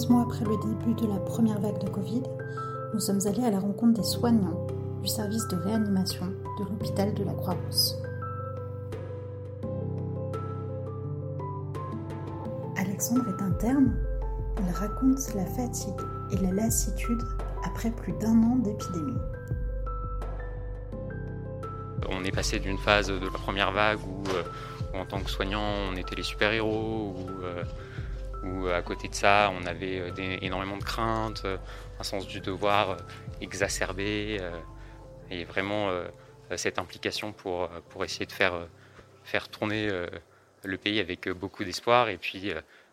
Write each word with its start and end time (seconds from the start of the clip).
15 0.00 0.08
mois 0.08 0.22
après 0.22 0.46
le 0.46 0.56
début 0.56 0.94
de 0.94 1.06
la 1.06 1.18
première 1.18 1.60
vague 1.60 1.78
de 1.78 1.88
Covid, 1.90 2.22
nous 2.94 3.00
sommes 3.00 3.20
allés 3.26 3.44
à 3.44 3.50
la 3.50 3.58
rencontre 3.58 4.00
des 4.00 4.06
soignants 4.06 4.66
du 5.02 5.08
service 5.08 5.46
de 5.48 5.56
réanimation 5.56 6.24
de 6.58 6.64
l'hôpital 6.64 7.12
de 7.12 7.22
la 7.22 7.34
Croix-Rousse. 7.34 7.98
Alexandre 12.78 13.26
est 13.28 13.42
interne. 13.42 13.94
Il 14.66 14.72
raconte 14.72 15.34
la 15.34 15.44
fatigue 15.44 16.00
et 16.32 16.36
la 16.38 16.52
lassitude 16.52 17.20
après 17.66 17.90
plus 17.90 18.14
d'un 18.14 18.42
an 18.42 18.56
d'épidémie. 18.56 19.20
On 22.08 22.24
est 22.24 22.32
passé 22.32 22.58
d'une 22.58 22.78
phase 22.78 23.08
de 23.08 23.22
la 23.22 23.30
première 23.32 23.72
vague 23.72 23.98
où, 23.98 24.24
euh, 24.30 24.98
en 24.98 25.04
tant 25.04 25.20
que 25.20 25.28
soignant, 25.28 25.62
on 25.92 25.96
était 25.96 26.16
les 26.16 26.22
super-héros, 26.22 27.14
où, 27.18 27.44
euh, 27.44 27.64
où 28.42 28.68
à 28.68 28.82
côté 28.82 29.08
de 29.08 29.14
ça, 29.14 29.52
on 29.54 29.66
avait 29.66 30.00
euh, 30.00 30.38
énormément 30.40 30.76
de 30.76 30.84
craintes, 30.84 31.44
un 31.98 32.02
sens 32.02 32.26
du 32.26 32.40
devoir 32.40 32.96
exacerbé, 33.40 34.40
et 35.30 35.44
vraiment 35.44 35.90
cette 36.56 36.78
implication 36.78 37.32
pour, 37.32 37.70
essayer 38.02 38.26
de 38.26 38.32
faire, 38.32 39.48
tourner 39.50 39.88
le 40.64 40.78
pays 40.78 40.98
avec 40.98 41.28
beaucoup 41.28 41.62
d'espoir. 41.62 42.08
Et 42.08 42.16
puis, 42.16 42.52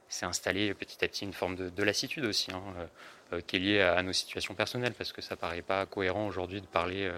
s'est 0.09 0.25
installé 0.25 0.73
petit 0.73 1.03
à 1.03 1.07
petit 1.07 1.25
une 1.25 1.33
forme 1.33 1.55
de, 1.55 1.83
lassitude 1.83 2.25
aussi, 2.25 2.51
hein, 2.51 3.41
qui 3.47 3.55
est 3.55 3.59
liée 3.59 3.81
à, 3.81 4.03
nos 4.03 4.13
situations 4.13 4.53
personnelles, 4.55 4.93
parce 4.93 5.13
que 5.13 5.21
ça 5.21 5.35
paraît 5.35 5.61
pas 5.61 5.85
cohérent 5.85 6.27
aujourd'hui 6.27 6.61
de 6.61 6.67
parler 6.67 7.09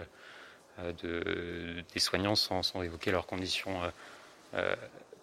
de, 1.02 1.84
des 1.94 2.00
soignants 2.00 2.36
sans, 2.36 2.84
évoquer 2.84 3.12
leurs 3.12 3.26
conditions 3.26 3.82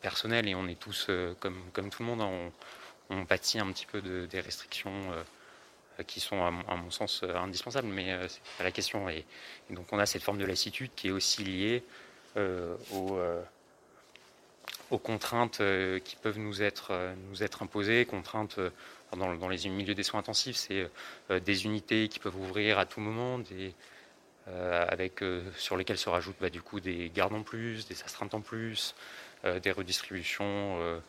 personnelles. 0.02 0.48
Et 0.48 0.54
on 0.54 0.66
est 0.66 0.78
tous, 0.78 1.08
comme, 1.40 1.90
tout 1.90 2.02
le 2.02 2.06
monde, 2.06 2.20
hein, 2.20 2.50
pâtit 3.24 3.58
un 3.58 3.70
petit 3.72 3.86
peu 3.86 4.00
de, 4.00 4.26
des 4.26 4.40
restrictions 4.40 5.12
euh, 5.98 6.02
qui 6.02 6.20
sont, 6.20 6.42
à 6.44 6.50
mon, 6.50 6.90
sens, 6.90 7.22
euh, 7.22 7.34
indispensables, 7.36 7.88
mais 7.88 8.12
euh, 8.12 8.28
c'est 8.28 8.42
pas 8.58 8.64
la 8.64 8.72
question. 8.72 9.08
Et, 9.08 9.24
donc, 9.70 9.86
on 9.92 9.98
a 9.98 10.06
cette 10.06 10.22
forme 10.22 10.38
de 10.38 10.44
lassitude 10.44 10.90
qui 10.94 11.08
est 11.08 11.12
aussi 11.12 11.44
liée 11.44 11.82
aux, 14.90 14.98
contraintes 14.98 15.62
qui 16.04 16.16
peuvent 16.16 16.38
nous 16.38 16.62
être, 16.62 16.92
imposées, 17.60 18.04
contraintes 18.04 18.60
dans, 19.16 19.48
les 19.48 19.68
milieux 19.70 19.94
des 19.94 20.02
soins 20.02 20.20
intensifs, 20.20 20.56
c'est 20.56 20.90
des 21.30 21.64
unités 21.64 22.08
qui 22.08 22.18
peuvent 22.18 22.36
ouvrir 22.36 22.78
à 22.78 22.84
tout 22.84 23.00
moment, 23.00 23.40
sur 25.56 25.76
lesquelles 25.78 25.96
se 25.96 26.10
rajoutent 26.10 26.36
bah, 26.40 26.50
du 26.50 26.60
coup 26.60 26.80
des 26.80 27.10
gardes 27.14 27.32
en 27.32 27.42
plus, 27.42 27.88
des 27.88 28.02
astreintes 28.02 28.34
en 28.34 28.42
plus, 28.42 28.94
des 29.62 29.72
redistributions 29.72 31.00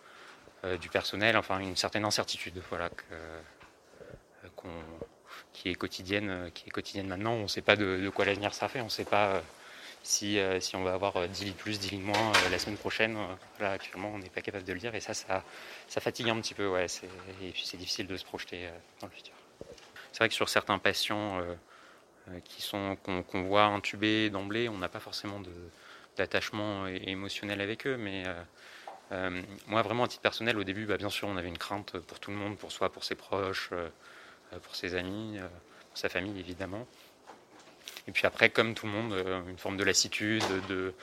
du 0.76 0.90
personnel, 0.90 1.38
enfin 1.38 1.60
une 1.60 1.76
certaine 1.76 2.04
incertitude, 2.04 2.62
voilà, 2.70 2.90
euh, 3.12 3.40
qui 5.54 5.70
est 5.70 5.76
quotidienne, 5.76 6.30
euh, 6.30 6.50
qui 6.50 6.68
est 6.68 6.72
quotidienne 6.72 7.08
maintenant. 7.08 7.34
On 7.34 7.44
ne 7.44 7.48
sait 7.48 7.62
pas 7.62 7.76
de, 7.76 8.10
quoi 8.10 8.26
l'avenir 8.26 8.54
sera 8.54 8.68
fait. 8.68 8.82
On 8.82 8.86
ne 8.86 8.90
sait 8.90 9.06
pas 9.06 9.42
si, 10.04 10.40
on 10.74 10.84
va 10.84 10.94
avoir 10.94 11.28
10 11.28 11.46
litres 11.46 11.58
plus, 11.58 11.80
10 11.80 11.92
litres 11.92 12.06
moins 12.06 12.32
la 12.50 12.60
semaine 12.60 12.78
prochaine. 12.78 13.18
Là, 13.60 13.72
actuellement, 13.72 14.12
on 14.14 14.20
n'est 14.20 14.30
pas 14.30 14.42
capable 14.42 14.64
de 14.64 14.74
le 14.74 14.80
dire 14.80 14.96
et 14.96 15.00
ça, 15.00 15.14
ça, 15.14 15.44
fatigue 15.90 16.30
un 16.30 16.40
petit 16.40 16.54
peu. 16.54 16.72
Et 17.42 17.52
puis 17.52 17.64
c'est 17.66 17.78
difficile 17.78 18.08
de 18.08 18.16
se 18.18 18.26
projeter 18.26 18.70
dans 19.02 19.08
le 19.08 19.14
futur. 19.14 19.34
C'est 20.12 20.20
vrai 20.20 20.30
que 20.30 20.36
sur 20.36 20.50
certains 20.50 20.80
patients 20.80 21.42
qui 22.46 22.62
sont 22.62 22.96
qu'on 23.04 23.44
voit 23.44 23.66
intubés 23.66 24.30
d'emblée, 24.30 24.70
on 24.70 24.78
n'a 24.78 24.90
pas 24.90 25.00
forcément 25.00 25.42
d'attachement 26.16 26.88
émotionnel 26.88 27.60
avec 27.60 27.86
eux, 27.86 27.98
mais 27.98 28.24
euh, 29.12 29.42
moi, 29.68 29.82
vraiment, 29.82 30.04
à 30.04 30.08
titre 30.08 30.22
personnel, 30.22 30.58
au 30.58 30.64
début, 30.64 30.86
bah, 30.86 30.98
bien 30.98 31.10
sûr, 31.10 31.28
on 31.28 31.38
avait 31.38 31.48
une 31.48 31.58
crainte 31.58 31.98
pour 32.00 32.20
tout 32.20 32.32
le 32.32 32.38
monde, 32.38 32.58
pour 32.58 32.72
soi, 32.72 32.92
pour 32.92 33.04
ses 33.04 33.16
proches, 33.16 33.70
euh, 33.72 33.90
euh, 34.54 34.60
pour 34.60 34.76
ses 34.76 34.96
amis, 34.96 35.40
pour 35.90 35.98
sa 35.98 36.10
famille, 36.10 36.40
évidemment. 36.40 36.86
Et 38.08 38.12
puis 38.12 38.26
après, 38.26 38.50
comme 38.50 38.74
tout 38.74 38.86
le 38.86 38.92
monde, 38.92 39.14
une 39.50 39.58
forme 39.58 39.78
de 39.78 39.84
lassitude, 39.84 40.44
de, 40.70 40.94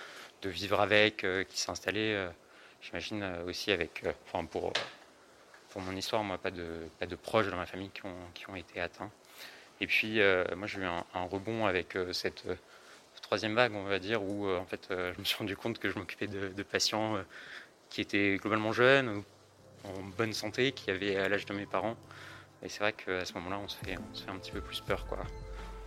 vivre 0.45 0.81
avec, 0.81 1.27
qui 1.49 1.59
s'est 1.59 1.71
installée, 1.71 2.29
j'imagine 2.83 3.25
aussi 3.47 3.73
avec, 3.73 4.05
enfin, 4.27 4.45
pour, 4.45 4.73
pour 5.71 5.81
mon 5.81 5.97
histoire, 5.97 6.23
moi, 6.23 6.37
pas 6.37 6.51
de, 6.51 6.87
pas 6.99 7.07
de 7.07 7.17
proches 7.17 7.49
dans 7.49 7.57
ma 7.57 7.65
famille 7.65 7.91
qui 7.91 8.05
ont, 8.05 8.17
qui 8.35 8.49
ont 8.51 8.57
été 8.57 8.81
atteints. 8.81 9.11
Et 9.81 9.87
puis, 9.87 10.21
moi, 10.57 10.67
j'ai 10.67 10.81
eu 10.81 10.85
un, 10.85 11.25
rebond 11.31 11.67
avec 11.67 11.97
cette 12.13 12.45
troisième 13.23 13.55
vague, 13.55 13.75
on 13.75 13.85
va 13.85 13.99
dire, 13.99 14.23
où 14.23 14.49
en 14.49 14.67
fait, 14.67 14.87
je 14.91 15.19
me 15.19 15.25
suis 15.25 15.37
rendu 15.37 15.57
compte 15.57 15.79
que 15.79 15.91
je 15.91 15.99
m'occupais 15.99 16.27
de, 16.27 16.63
patients 16.63 17.19
qui 17.95 18.01
étaient 18.01 18.39
globalement 18.39 18.73
jeunes, 18.73 19.23
en 19.85 20.03
bonne 20.19 20.33
santé, 20.33 20.73
qui 20.73 20.91
avaient 20.91 21.29
l'âge 21.29 21.47
de 21.47 21.55
mes 21.55 21.65
parents. 21.65 21.95
Et 22.61 22.69
c'est 22.69 22.81
vrai 22.81 22.93
qu'à 22.93 23.25
ce 23.25 23.33
moment-là, 23.35 23.61
on, 23.63 23.69
se 23.69 23.77
fait, 23.77 23.97
on 23.97 24.15
se 24.15 24.25
fait 24.25 24.31
un 24.33 24.37
petit 24.39 24.51
peu 24.51 24.61
plus 24.61 24.81
peur. 24.81 25.07
Quoi. 25.07 25.19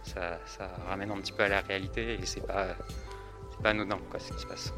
Ça, 0.04 0.40
ça 0.46 0.74
ramène 0.88 1.12
un 1.12 1.18
petit 1.18 1.34
peu 1.34 1.44
à 1.44 1.50
la 1.50 1.60
réalité 1.60 2.14
et 2.14 2.26
c'est 2.26 2.48
pas, 2.48 2.78
pas 3.62 3.72
anodin 3.72 4.00
quoi, 4.10 4.22
ce 4.22 4.32
qui 4.32 4.40
se 4.40 4.48
passe. 4.48 4.74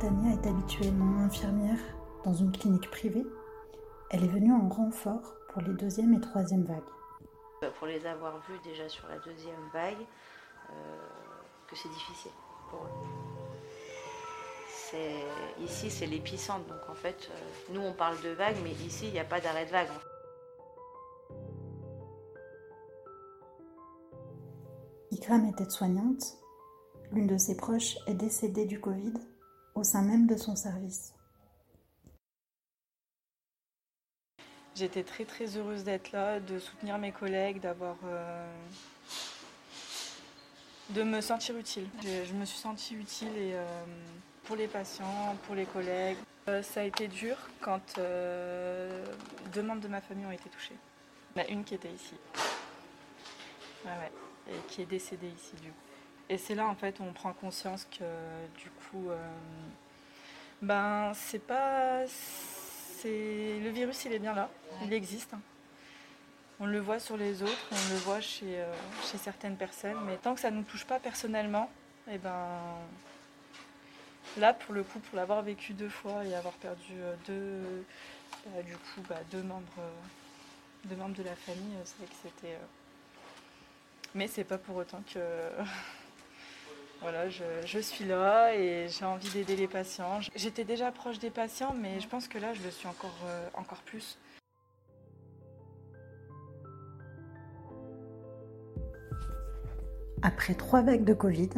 Tania 0.00 0.32
est 0.32 0.46
habituellement 0.48 1.22
infirmière? 1.22 1.78
Dans 2.26 2.34
une 2.34 2.50
clinique 2.50 2.90
privée, 2.90 3.24
elle 4.10 4.24
est 4.24 4.28
venue 4.28 4.52
en 4.52 4.68
renfort 4.68 5.36
pour 5.48 5.62
les 5.62 5.72
deuxième 5.74 6.12
et 6.12 6.20
troisième 6.20 6.64
vagues. 6.64 6.82
Bah, 7.62 7.68
pour 7.78 7.86
les 7.86 8.04
avoir 8.04 8.36
vus 8.48 8.58
déjà 8.64 8.88
sur 8.88 9.06
la 9.08 9.18
deuxième 9.20 9.68
vague, 9.72 10.04
euh, 10.70 11.06
que 11.68 11.76
c'est 11.76 11.88
difficile 11.88 12.32
pour 12.68 12.80
eux. 12.80 12.90
Ici, 15.60 15.90
c'est 15.90 16.06
l'épicentre, 16.06 16.64
donc 16.66 16.88
en 16.88 16.94
fait, 16.94 17.28
euh, 17.30 17.74
nous 17.74 17.80
on 17.80 17.92
parle 17.92 18.20
de 18.22 18.30
vague, 18.30 18.56
mais 18.62 18.72
ici, 18.72 19.06
il 19.08 19.12
n'y 19.12 19.18
a 19.18 19.24
pas 19.24 19.40
d'arrêt 19.40 19.66
de 19.66 19.70
vague. 19.70 19.88
Ikram 25.12 25.46
était 25.46 25.68
soignante 25.70 26.38
L'une 27.12 27.26
de 27.26 27.36
ses 27.36 27.56
proches 27.56 27.96
est 28.06 28.14
décédée 28.14 28.66
du 28.66 28.80
Covid 28.80 29.14
au 29.74 29.84
sein 29.84 30.02
même 30.02 30.26
de 30.26 30.36
son 30.36 30.56
service. 30.56 31.15
J'étais 34.76 35.04
très 35.04 35.24
très 35.24 35.56
heureuse 35.56 35.84
d'être 35.84 36.12
là, 36.12 36.38
de 36.38 36.58
soutenir 36.58 36.98
mes 36.98 37.10
collègues, 37.10 37.60
d'avoir. 37.60 37.96
Euh, 38.04 38.46
de 40.90 41.02
me 41.02 41.22
sentir 41.22 41.56
utile. 41.56 41.88
Je, 42.02 42.34
me 42.34 42.44
suis 42.44 42.58
sentie 42.58 42.94
utile 42.94 43.34
et, 43.38 43.54
euh, 43.54 43.64
pour 44.44 44.54
les 44.54 44.66
patients, 44.68 45.34
pour 45.46 45.54
les 45.54 45.64
collègues. 45.64 46.18
Euh, 46.48 46.62
ça 46.62 46.80
a 46.80 46.84
été 46.84 47.08
dur 47.08 47.36
quand 47.62 47.96
deux 47.96 49.62
membres 49.62 49.80
de 49.80 49.88
ma 49.88 50.02
famille 50.02 50.26
ont 50.26 50.30
été 50.30 50.50
touchés. 50.50 50.76
Il 51.34 51.40
y 51.40 51.44
en 51.44 51.48
a 51.48 51.48
une 51.48 51.64
qui 51.64 51.74
était 51.74 51.90
ici. 51.90 52.14
et 53.86 54.58
qui 54.68 54.82
est 54.82 54.86
décédée 54.86 55.28
ici 55.28 55.54
du 55.62 55.70
coup. 55.70 55.76
Et 56.28 56.36
c'est 56.36 56.54
là 56.54 56.68
en 56.68 56.74
fait 56.74 57.00
où 57.00 57.02
on 57.02 57.12
prend 57.14 57.32
conscience 57.32 57.86
que 57.86 58.04
du 58.58 58.68
coup, 58.70 59.08
ben 60.60 61.12
c'est 61.14 61.44
pas 61.44 62.04
le 63.04 63.68
virus, 63.70 64.04
il 64.04 64.12
est 64.12 64.18
bien 64.18 64.34
là, 64.34 64.50
il 64.82 64.92
existe. 64.92 65.32
On 66.58 66.66
le 66.66 66.80
voit 66.80 66.98
sur 66.98 67.16
les 67.16 67.42
autres, 67.42 67.68
on 67.70 67.92
le 67.92 67.98
voit 68.00 68.20
chez, 68.20 68.60
euh, 68.60 68.72
certaines 69.18 69.56
personnes, 69.56 69.98
mais 70.06 70.16
tant 70.16 70.34
que 70.34 70.40
ça 70.40 70.50
ne 70.50 70.56
nous 70.56 70.62
touche 70.62 70.86
pas 70.86 70.98
personnellement, 70.98 71.70
et 72.08 72.12
eh 72.14 72.18
ben 72.18 72.48
là 74.38 74.54
pour 74.54 74.74
le 74.74 74.82
coup, 74.82 74.98
pour 75.00 75.16
l'avoir 75.16 75.42
vécu 75.42 75.74
deux 75.74 75.90
fois 75.90 76.24
et 76.24 76.34
avoir 76.34 76.54
perdu 76.54 76.92
euh, 76.94 77.14
deux, 77.26 77.84
bah, 78.46 78.62
du 78.62 78.72
coup, 78.72 79.02
bah, 79.06 79.20
deux 79.30 79.42
membres, 79.42 79.66
euh, 79.78 79.90
deux 80.84 80.96
membres 80.96 81.16
de 81.16 81.24
la 81.24 81.36
famille, 81.36 81.74
c'est 81.84 81.98
vrai 81.98 82.06
que 82.06 82.30
c'était 82.30 82.58
Mais 84.14 84.26
c'est 84.26 84.44
pas 84.44 84.58
pour 84.58 84.76
autant 84.76 85.02
que 85.12 85.20
voilà, 87.00 87.28
je, 87.28 87.78
suis 87.78 88.04
là 88.04 88.54
et 88.54 88.88
j'ai 88.88 89.04
envie 89.04 89.28
d'aider 89.30 89.56
les 89.56 89.68
patients. 89.68 90.20
J'étais 90.34 90.64
déjà 90.64 90.90
proche 90.90 91.18
des 91.18 91.30
patients, 91.30 91.74
mais 91.80 92.00
je 92.00 92.08
pense 92.08 92.26
que 92.26 92.38
là, 92.38 92.54
je 92.54 92.62
le 92.62 92.70
suis 92.70 92.88
encore, 92.88 93.18
euh, 93.26 93.48
encore 93.54 93.82
plus. 93.82 94.18
Après 100.22 100.54
trois 100.54 100.82
vagues 100.82 101.04
de 101.04 101.14
Covid, 101.14 101.50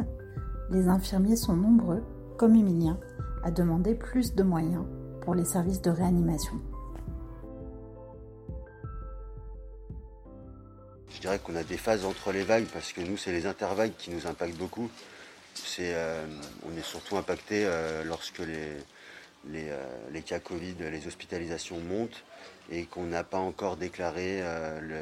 les 0.69 0.87
infirmiers 0.87 1.37
sont 1.37 1.55
nombreux, 1.55 2.03
comme 2.37 2.55
Emilien, 2.55 2.99
à 3.43 3.51
demander 3.51 3.95
plus 3.95 4.35
de 4.35 4.43
moyens 4.43 4.85
pour 5.21 5.33
les 5.33 5.45
services 5.45 5.81
de 5.81 5.89
réanimation. 5.89 6.61
Je 11.09 11.21
dirais 11.21 11.39
qu'on 11.39 11.55
a 11.55 11.63
des 11.63 11.77
phases 11.77 12.05
entre 12.05 12.31
les 12.31 12.43
vagues 12.43 12.67
parce 12.71 12.93
que 12.93 13.01
nous, 13.01 13.17
c'est 13.17 13.31
les 13.31 13.45
intervagues 13.45 13.91
qui 13.97 14.11
nous 14.11 14.27
impactent 14.27 14.57
beaucoup. 14.57 14.89
Euh, 15.79 16.25
on 16.65 16.77
est 16.77 16.83
surtout 16.83 17.17
impacté 17.17 17.63
euh, 17.65 18.03
lorsque 18.03 18.39
les, 18.39 18.77
euh, 19.69 19.99
les, 20.11 20.21
cas 20.21 20.39
Covid, 20.39 20.75
les 20.79 21.07
hospitalisations 21.07 21.79
montent 21.79 22.23
et 22.71 22.85
qu'on 22.85 23.03
n'a 23.03 23.23
pas 23.23 23.37
encore 23.37 23.77
déclaré 23.77 24.41
le, 24.81 25.01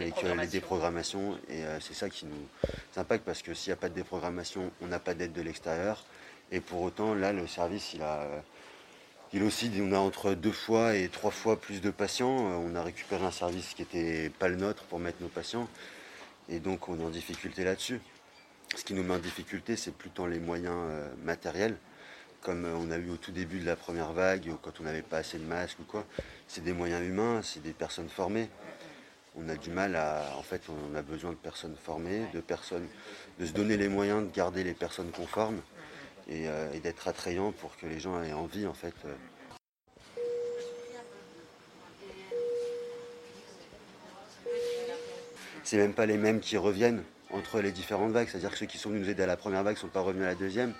et, 0.00 0.12
que 0.12 0.26
les 0.26 0.46
déprogrammations, 0.46 1.38
et 1.48 1.62
c'est 1.80 1.94
ça 1.94 2.10
qui 2.10 2.26
nous 2.26 3.00
impacte 3.00 3.24
parce 3.24 3.40
que 3.40 3.54
s'il 3.54 3.70
n'y 3.70 3.72
a 3.72 3.76
pas 3.76 3.88
de 3.88 3.94
déprogrammation, 3.94 4.70
on 4.82 4.86
n'a 4.86 4.98
pas 4.98 5.14
d'aide 5.14 5.32
de 5.32 5.40
l'extérieur. 5.40 6.04
Et 6.52 6.60
pour 6.60 6.82
autant, 6.82 7.14
là, 7.14 7.32
le 7.32 7.46
service, 7.46 7.94
il 7.94 8.02
a, 8.02 8.26
il 9.32 9.42
aussi, 9.44 9.70
on 9.80 9.92
a 9.92 9.98
entre 9.98 10.34
deux 10.34 10.52
fois 10.52 10.94
et 10.94 11.08
trois 11.08 11.30
fois 11.30 11.58
plus 11.58 11.80
de 11.80 11.90
patients. 11.90 12.36
On 12.36 12.74
a 12.74 12.82
récupéré 12.82 13.24
un 13.24 13.30
service 13.30 13.72
qui 13.72 13.80
n'était 13.80 14.28
pas 14.28 14.48
le 14.48 14.56
nôtre 14.56 14.82
pour 14.84 14.98
mettre 14.98 15.22
nos 15.22 15.28
patients. 15.28 15.70
Et 16.50 16.58
donc, 16.58 16.90
on 16.90 17.00
est 17.00 17.04
en 17.04 17.08
difficulté 17.08 17.64
là-dessus. 17.64 17.98
Ce 18.76 18.84
qui 18.84 18.94
nous 18.94 19.02
met 19.02 19.14
en 19.14 19.18
difficulté, 19.18 19.76
c'est 19.76 19.94
plutôt 19.94 20.26
les 20.26 20.38
moyens 20.38 20.76
euh, 20.76 21.08
matériels, 21.24 21.76
comme 22.42 22.64
euh, 22.64 22.74
on 22.76 22.90
a 22.90 22.98
eu 22.98 23.10
au 23.10 23.16
tout 23.16 23.32
début 23.32 23.58
de 23.60 23.66
la 23.66 23.76
première 23.76 24.12
vague, 24.12 24.50
quand 24.62 24.80
on 24.80 24.84
n'avait 24.84 25.02
pas 25.02 25.18
assez 25.18 25.38
de 25.38 25.44
masques 25.44 25.80
ou 25.80 25.84
quoi. 25.84 26.04
C'est 26.46 26.62
des 26.62 26.72
moyens 26.72 27.04
humains, 27.04 27.40
c'est 27.42 27.62
des 27.62 27.72
personnes 27.72 28.08
formées. 28.08 28.48
On 29.36 29.48
a 29.48 29.56
du 29.56 29.70
mal 29.70 29.96
à, 29.96 30.34
en 30.36 30.42
fait, 30.42 30.62
on 30.68 30.94
a 30.94 31.02
besoin 31.02 31.30
de 31.30 31.36
personnes 31.36 31.76
formées, 31.82 32.26
de 32.34 32.40
personnes, 32.40 32.86
de 33.38 33.46
se 33.46 33.52
donner 33.52 33.76
les 33.76 33.88
moyens 33.88 34.22
de 34.22 34.34
garder 34.34 34.64
les 34.64 34.74
personnes 34.74 35.10
conformes 35.10 35.60
et, 36.28 36.48
euh, 36.48 36.72
et 36.72 36.80
d'être 36.80 37.08
attrayant 37.08 37.52
pour 37.52 37.76
que 37.76 37.86
les 37.86 38.00
gens 38.00 38.22
aient 38.22 38.32
envie, 38.32 38.66
en 38.66 38.74
fait. 38.74 38.94
C'est 45.64 45.76
même 45.76 45.94
pas 45.94 46.06
les 46.06 46.16
mêmes 46.16 46.40
qui 46.40 46.56
reviennent 46.56 47.02
entre 47.38 47.60
les 47.60 47.72
différentes 47.72 48.12
vagues. 48.12 48.28
C'est-à-dire 48.30 48.50
que 48.50 48.58
ceux 48.58 48.66
qui 48.66 48.78
sont 48.78 48.90
venus 48.90 49.04
nous 49.04 49.10
aider 49.10 49.22
à 49.22 49.26
la 49.26 49.36
première 49.36 49.62
vague 49.62 49.76
ne 49.76 49.80
sont 49.80 49.88
pas 49.88 50.00
revenus 50.00 50.24
à 50.24 50.28
la 50.28 50.34
deuxième. 50.34 50.74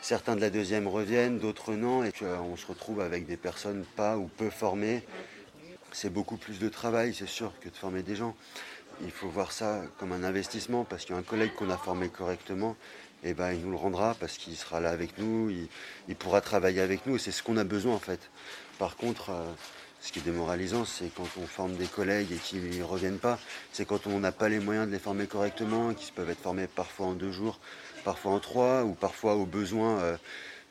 Certains 0.00 0.36
de 0.36 0.40
la 0.40 0.50
deuxième 0.50 0.86
reviennent, 0.86 1.38
d'autres 1.38 1.72
non, 1.72 2.04
et 2.04 2.12
qu'on 2.12 2.56
se 2.56 2.66
retrouve 2.66 3.00
avec 3.00 3.26
des 3.26 3.38
personnes 3.38 3.84
pas 3.96 4.18
ou 4.18 4.26
peu 4.26 4.50
formées. 4.50 5.02
C'est 5.92 6.12
beaucoup 6.12 6.36
plus 6.36 6.58
de 6.58 6.68
travail, 6.68 7.14
c'est 7.14 7.28
sûr, 7.28 7.52
que 7.60 7.68
de 7.68 7.76
former 7.76 8.02
des 8.02 8.14
gens. 8.14 8.36
Il 9.02 9.10
faut 9.10 9.28
voir 9.28 9.50
ça 9.50 9.82
comme 9.98 10.12
un 10.12 10.22
investissement, 10.22 10.84
parce 10.84 11.04
qu'un 11.04 11.22
collègue 11.22 11.54
qu'on 11.54 11.70
a 11.70 11.76
formé 11.76 12.08
correctement, 12.08 12.76
eh 13.24 13.34
ben, 13.34 13.52
il 13.52 13.60
nous 13.60 13.70
le 13.70 13.76
rendra 13.76 14.14
parce 14.20 14.36
qu'il 14.36 14.56
sera 14.56 14.80
là 14.80 14.90
avec 14.90 15.18
nous, 15.18 15.50
il, 16.08 16.16
pourra 16.16 16.40
travailler 16.40 16.80
avec 16.80 17.06
nous, 17.06 17.16
et 17.16 17.18
c'est 17.18 17.32
ce 17.32 17.42
qu'on 17.42 17.56
a 17.56 17.64
besoin 17.64 17.94
en 17.94 17.98
fait. 17.98 18.30
Par 18.78 18.96
contre, 18.96 19.30
euh, 19.30 19.52
ce 20.04 20.12
qui 20.12 20.18
est 20.18 20.22
démoralisant, 20.22 20.84
c'est 20.84 21.08
quand 21.14 21.26
on 21.40 21.46
forme 21.46 21.76
des 21.76 21.86
collègues 21.86 22.30
et 22.30 22.36
qu'ils 22.36 22.78
ne 22.78 22.84
reviennent 22.84 23.18
pas. 23.18 23.38
C'est 23.72 23.86
quand 23.86 24.06
on 24.06 24.20
n'a 24.20 24.32
pas 24.32 24.50
les 24.50 24.58
moyens 24.58 24.86
de 24.86 24.92
les 24.92 24.98
former 24.98 25.26
correctement, 25.26 25.94
qu'ils 25.94 26.12
peuvent 26.12 26.28
être 26.28 26.42
formés 26.42 26.66
parfois 26.66 27.06
en 27.06 27.12
deux 27.14 27.32
jours, 27.32 27.58
parfois 28.04 28.32
en 28.32 28.38
trois, 28.38 28.84
ou 28.84 28.92
parfois 28.92 29.34
au 29.36 29.46
besoin, 29.46 29.98
euh, 30.00 30.16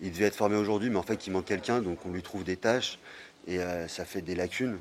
il 0.01 0.11
devait 0.11 0.25
être 0.25 0.35
formé 0.35 0.55
aujourd'hui, 0.55 0.91
mais 0.91 0.97
en 0.97 1.03
fait 1.03 1.25
il 1.25 1.31
manque 1.31 1.45
quelqu'un, 1.45 1.81
donc 1.81 2.05
on 2.05 2.11
lui 2.11 2.21
trouve 2.21 2.43
des 2.43 2.57
tâches, 2.57 2.99
et 3.47 3.57
euh, 3.57 3.87
ça 3.87 4.05
fait 4.05 4.21
des 4.21 4.35
lacunes. 4.35 4.77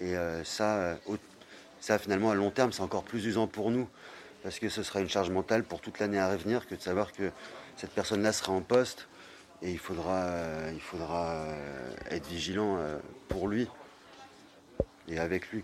Et 0.00 0.16
euh, 0.16 0.44
ça, 0.44 0.96
ça, 1.80 1.98
finalement, 1.98 2.30
à 2.30 2.36
long 2.36 2.52
terme, 2.52 2.70
c'est 2.70 2.82
encore 2.82 3.02
plus 3.02 3.26
usant 3.26 3.48
pour 3.48 3.72
nous, 3.72 3.88
parce 4.48 4.60
que 4.60 4.70
ce 4.70 4.82
sera 4.82 5.02
une 5.02 5.10
charge 5.10 5.28
mentale 5.28 5.62
pour 5.62 5.82
toute 5.82 5.98
l'année 5.98 6.18
à 6.18 6.30
revenir 6.30 6.66
que 6.66 6.74
de 6.74 6.80
savoir 6.80 7.12
que 7.12 7.30
cette 7.76 7.90
personne-là 7.90 8.32
sera 8.32 8.50
en 8.50 8.62
poste, 8.62 9.06
et 9.60 9.70
il 9.70 9.78
faudra, 9.78 10.24
il 10.72 10.80
faudra 10.80 11.44
être 12.10 12.26
vigilant 12.28 12.78
pour 13.28 13.46
lui 13.46 13.68
et 15.06 15.18
avec 15.18 15.50
lui. 15.50 15.62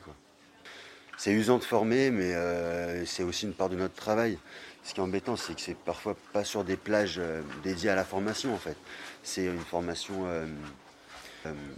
C'est 1.16 1.32
usant 1.32 1.56
de 1.56 1.64
former, 1.64 2.10
mais 2.10 2.34
euh, 2.34 3.06
c'est 3.06 3.22
aussi 3.22 3.46
une 3.46 3.54
part 3.54 3.70
de 3.70 3.76
notre 3.76 3.94
travail. 3.94 4.38
Ce 4.82 4.92
qui 4.92 5.00
est 5.00 5.02
embêtant, 5.02 5.36
c'est 5.36 5.54
que 5.54 5.62
c'est 5.62 5.78
parfois 5.78 6.14
pas 6.34 6.44
sur 6.44 6.62
des 6.62 6.76
plages 6.76 7.16
euh, 7.16 7.40
dédiées 7.62 7.88
à 7.88 7.94
la 7.94 8.04
formation, 8.04 8.52
en 8.52 8.58
fait. 8.58 8.76
C'est 9.22 9.46
une 9.46 9.60
formation 9.60 10.26
euh, 10.26 10.46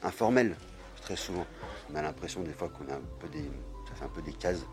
informelle, 0.02 0.56
très 1.02 1.14
souvent. 1.14 1.46
On 1.92 1.94
a 1.94 2.02
l'impression 2.02 2.42
des 2.42 2.52
fois 2.52 2.68
qu'on 2.68 2.92
a 2.92 2.96
un 2.96 3.02
peu 3.20 3.28
des, 3.28 3.48
ça 3.88 3.94
fait 3.94 4.04
un 4.06 4.08
peu 4.08 4.22
des 4.22 4.32
cases. 4.32 4.66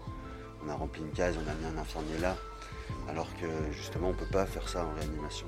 On 0.66 0.70
a 0.70 0.76
rempli 0.76 1.02
une 1.02 1.12
case, 1.12 1.36
on 1.38 1.50
a 1.50 1.54
mis 1.56 1.66
un 1.66 1.78
infirmier 1.78 2.18
là, 2.20 2.38
alors 3.10 3.28
que 3.40 3.48
justement 3.72 4.10
on 4.10 4.14
peut 4.14 4.30
pas 4.32 4.46
faire 4.46 4.68
ça 4.70 4.86
en 4.86 4.94
réanimation. 5.00 5.48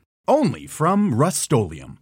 only 0.27 0.67
from 0.67 1.15
Rust-Oleum. 1.15 2.00